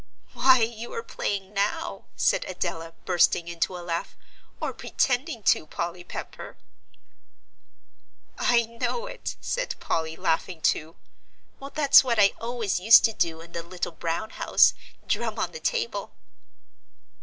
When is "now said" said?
1.53-2.43